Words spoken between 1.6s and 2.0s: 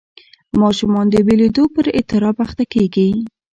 پر